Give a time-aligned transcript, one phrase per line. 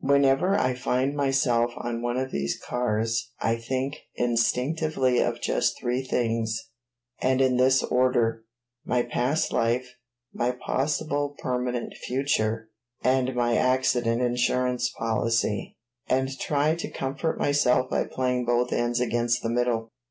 [0.00, 6.02] Whenever I find myself on one of these cars I think instinctively of just three
[6.02, 6.70] things,
[7.20, 8.44] and in this order
[8.86, 9.96] my past life,
[10.32, 12.70] my possible permanent future,
[13.02, 19.42] and my accident insurance policy and try to comfort myself by playing both ends against
[19.42, 19.90] the middle.